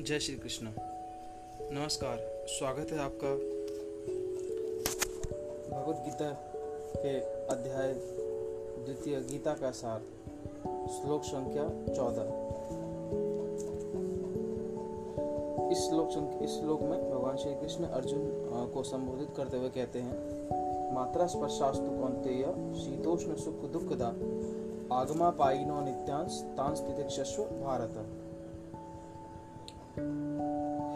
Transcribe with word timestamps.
जय 0.00 0.18
श्री 0.18 0.34
कृष्ण। 0.34 0.66
नमस्कार, 1.72 2.18
स्वागत 2.48 2.92
है 2.92 2.98
आपका 2.98 3.32
भगवत 5.70 5.96
गीता 5.96 6.28
के 6.96 7.18
अध्याय, 7.46 7.92
द्वितीय 8.84 9.20
गीता 9.20 9.54
का 9.54 9.70
सार, 9.70 10.00
श्लोक 10.88 11.24
संख्या 11.24 11.64
चौदह। 11.94 12.30
इस 15.72 15.78
श्लोक 15.78 16.40
इस 16.42 16.50
श्लोक 16.50 16.80
में 16.80 17.10
भगवान 17.10 17.36
श्री 17.36 17.54
कृष्ण 17.54 17.84
अर्जुन 17.84 18.22
को 18.74 18.82
संबोधित 18.82 19.28
करते 19.36 19.56
हुए 19.56 19.68
कहते 19.68 19.98
हैं, 19.98 20.94
मात्रा 20.94 21.26
स्पर्शास्तु 21.26 21.90
कौंतेय 21.90 22.44
शीतोष्ण 22.80 23.36
सुख 23.36 23.70
दुखदा, 23.70 24.08
आगमा 24.92 25.30
पाइनो 25.30 25.80
नित्यांश 25.80 26.40
तांस 26.56 26.80
तितिक्षस्व 26.80 27.42
भारत। 27.42 28.04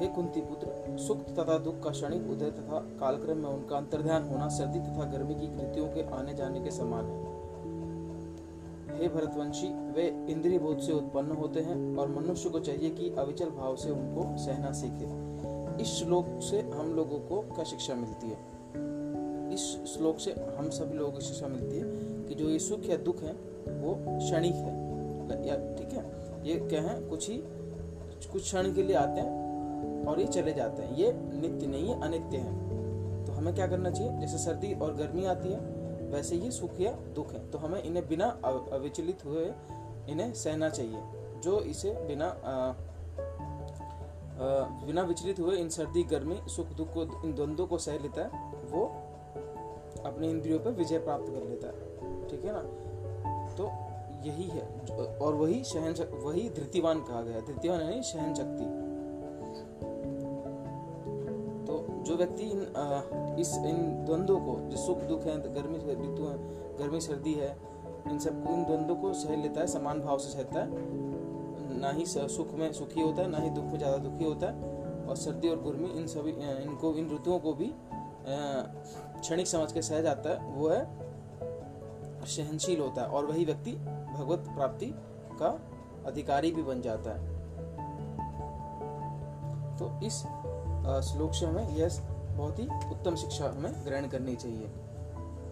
हे 0.01 0.07
कुंती 0.07 0.41
पुत्र 0.41 0.99
सुख 0.99 1.19
तथा 1.35 1.59
दुख 1.59 1.83
का 1.83 1.91
क्षणिक 1.91 2.31
उदय 2.31 2.51
तथा 2.51 2.79
कालक्रम 3.01 3.37
में 3.37 3.49
उनका 3.49 3.77
अंतर्ध्यान 3.77 4.23
होना 4.23 4.49
सर्दी 4.49 4.79
तथा 4.79 5.05
गर्मी 5.12 5.35
की 5.35 5.47
कृतियों 5.47 5.89
के 5.89 6.03
आने 6.17 6.35
जाने 6.35 6.61
के 6.61 6.71
समान 6.71 7.05
है। 7.05 7.35
हे 8.98 9.09
भरतवंशी, 9.09 9.67
वे 9.67 10.27
इंद्रिय 10.31 10.59
बोध 10.59 10.79
से 10.79 10.93
उत्पन्न 10.93 11.33
होते 11.33 11.61
हैं 11.61 11.97
और 11.97 12.09
मनुष्य 12.09 12.51
को 12.51 12.61
चाहिए 12.61 12.91
कि 12.91 13.11
अविचल 13.19 13.51
भाव 13.51 13.77
से 13.77 13.91
उनको 13.91 14.39
सहना 14.39 14.73
सीखे। 14.73 15.07
इस 15.83 15.89
श्लोक 15.89 16.27
से 16.43 16.61
हम 16.61 16.95
लोगों 16.95 17.19
को 17.19 17.41
क्या 17.55 17.65
शिक्षा 17.65 17.95
मिलती 17.95 18.27
है? 18.27 18.39
इस 19.55 19.84
श्लोक 19.87 20.19
से 20.19 20.31
हम 20.59 20.71
सभी 20.71 20.98
लोगों 20.98 21.12
को 21.12 21.21
शिक्षा 21.21 21.48
मिलती 21.48 21.79
है 21.79 21.84
कि 22.29 22.34
जो 22.34 22.48
ये 22.48 22.59
सुख 22.59 22.81
या 22.87 22.97
दुख 22.97 23.23
है, 23.23 23.33
वो 23.83 23.95
क्षणिक 24.09 24.55
है। 24.55 24.84
या 25.48 25.56
ठीक 25.77 25.93
है, 25.93 26.05
ये 26.48 26.69
क्या 26.69 26.83
है, 26.83 27.00
कुछ 27.09 27.31
ही 27.31 27.37
कुछ 28.35 28.43
क्षण 28.43 28.73
के 28.75 28.83
लिए 28.83 28.97
आते 28.97 29.21
हैं 29.21 30.07
और 30.07 30.21
ये 30.21 30.27
चले 30.27 30.53
जाते 30.53 30.83
हैं। 30.83 30.95
ये 30.97 31.13
नित्य 31.15 31.67
नहीं 31.67 31.89
है 31.89 32.01
अनित्य 32.03 32.37
है। 32.37 33.25
तो 33.27 33.33
हमें 33.33 33.55
क्या 33.55 33.67
करना 33.67 33.91
चाहिए? 33.91 34.19
जैसे 34.21 34.39
सर्दी 34.39 34.73
और 34.75 34.95
गर्मी 34.95 35.25
आती 35.25 35.53
है 35.53 35.61
वैसे 36.11 36.37
ही 36.37 36.51
सुख 36.51 36.81
या 36.81 36.93
दुख 36.93 37.33
है। 37.33 37.51
तो 37.51 37.59
हमें 37.59 37.83
इन्हें 37.83 38.09
बिना 38.09 38.27
अविचलित 38.45 39.25
हुए 39.25 39.45
इन्हें 40.09 40.33
सहना 40.33 40.69
चाहिए। 40.69 41.03
जो 41.41 41.61
इसे 41.61 41.91
बिना 41.91 42.27
आ, 42.27 42.57
आ, 42.65 42.75
बिना 44.87 45.03
विचलित 45.03 45.41
हुए 45.41 45.57
इन 45.57 45.69
सर्दी 45.69 46.03
गर्मी 46.03 46.41
सुख 46.47 46.67
दुख 46.67 46.89
को 46.95 47.03
इन 47.25 47.35
द्वंद्वों 47.35 47.67
को 47.67 47.79
सह 47.79 47.93
लेता 47.93 48.23
है 48.23 48.53
वो 48.53 48.85
अपने 50.05 50.31
इंद्रियों 50.31 50.59
पर 50.59 50.71
विजय 50.71 50.99
प्राप्त 50.99 51.25
कर 51.29 51.49
लेता 51.49 51.67
है। 51.67 52.29
ठीक 52.29 52.45
है 52.45 52.53
ना? 52.53 52.62
तो 53.55 53.94
यही 54.25 54.48
है, 54.48 54.62
और 55.19 55.34
वही 55.34 55.62
सहन 55.64 55.94
वही 56.14 56.48
धृतिवान 56.50 57.00
कहा 57.00 57.22
गया 57.22 57.41
धृतिवान 57.42 57.80
यानी 57.80 58.03
सहन 58.03 58.34
शक्ति। 58.34 58.64
तो 61.66 61.84
जो 62.05 62.16
व्यक्ति 62.16 62.44
इन 62.44 62.61
इस, 63.41 63.56
इन 63.58 64.05
द्वंद्वों 64.05 64.41
को, 64.41 64.58
जो 64.70 64.77
सुख, 64.77 65.03
दुख 65.03 65.25
है, 65.27 65.36
गर्मी, 65.55 65.78
ऋतु 65.78 66.25
है, 66.25 66.36
गर्मी, 66.78 67.00
सर्दी 67.00 67.33
है, 67.34 67.56
इन 68.08 68.19
सब 68.19 68.44
इन 68.50 68.64
द्वंद्वों 68.64 68.97
को 68.97 69.12
सह 69.14 69.36
लेता 69.36 69.61
है, 69.61 69.66
समान 69.66 70.00
भाव 70.00 70.19
से 70.19 70.31
सहता 70.31 70.61
है। 70.61 70.69
ना 71.81 71.91
ही 71.91 72.05
सुख 72.06 72.53
में 72.55 72.72
सुखी 72.72 73.00
होता 73.00 73.22
है, 73.22 73.28
ना 73.28 73.38
ही 73.38 73.50
दुख 73.50 73.64
में 73.64 73.78
ज़्यादा 73.78 73.97
दुखी 73.98 74.25
होता 74.25 74.47
है, 74.47 74.72
और 75.06 75.16
सर्दी 75.16 75.48
और 75.48 75.56
गर्मी 75.62 75.88
इन 75.91 76.06
सभी 76.06 76.31
इनको, 76.62 76.94
इन 76.94 77.11
ऋतुओं 77.14 77.38
को 77.38 77.53
भी 77.55 77.72
क्षणिक 78.27 79.47
समझ 79.47 79.72
के 79.72 79.83
सह 79.83 80.00
जाता 80.03 80.31
है, 80.31 80.55
वो 80.55 80.69
है 80.69 80.83
सहनशील 82.25 82.80
होता 82.80 83.03
है 83.03 83.08
और 83.08 83.27
वही 83.27 83.44
व्यक्ति 83.44 83.72
भगवत 84.14 84.39
प्राप्ति 84.39 84.86
का 85.42 85.61
अधिकारी 86.06 86.50
भी 86.50 86.62
बन 86.62 86.81
जाता 86.81 87.11
है। 87.11 87.34
तो 89.76 90.00
इस 90.06 90.19
श्लोक 91.12 91.34
से 91.34 91.47
हमें 91.47 91.69
यह 91.69 91.88
बहुत 92.37 92.59
ही 92.59 92.65
उत्तम 92.65 93.15
शिक्षा 93.15 93.44
हमें 93.44 93.72
ग्रहण 93.84 94.09
करनी 94.09 94.37
चाहिए। 94.37 94.66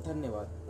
धन्यवाद। 0.06 0.61